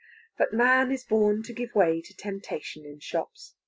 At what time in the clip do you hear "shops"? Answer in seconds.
3.01-3.53